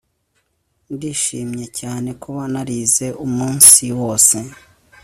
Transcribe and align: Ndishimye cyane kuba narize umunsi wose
Ndishimye 0.93 1.65
cyane 1.79 2.09
kuba 2.21 2.43
narize 2.53 3.07
umunsi 3.25 3.83
wose 3.99 4.37